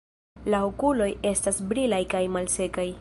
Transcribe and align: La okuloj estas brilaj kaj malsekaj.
La 0.53 0.61
okuloj 0.69 1.09
estas 1.33 1.61
brilaj 1.75 2.01
kaj 2.15 2.23
malsekaj. 2.39 2.93